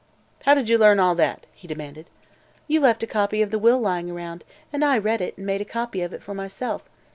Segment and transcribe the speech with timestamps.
[0.45, 2.09] "How did you learn all that?" he demanded.
[2.67, 4.43] "You left a copy of the will lying around,
[4.73, 6.89] and I read it and made a copy of it for myself.